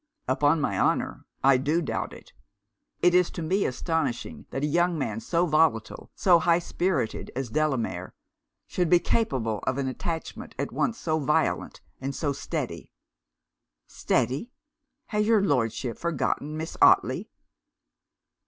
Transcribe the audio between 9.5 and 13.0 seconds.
of an attachment at once so violent and so steady.'